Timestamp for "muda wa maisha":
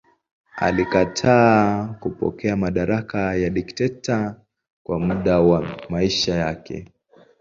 4.99-6.35